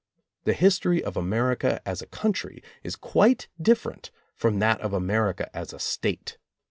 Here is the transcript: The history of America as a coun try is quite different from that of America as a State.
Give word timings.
The 0.45 0.53
history 0.53 1.03
of 1.03 1.15
America 1.15 1.79
as 1.87 2.01
a 2.01 2.07
coun 2.07 2.33
try 2.33 2.61
is 2.81 2.95
quite 2.95 3.49
different 3.61 4.09
from 4.33 4.57
that 4.57 4.81
of 4.81 4.93
America 4.93 5.51
as 5.55 5.73
a 5.73 5.79
State. 5.79 6.39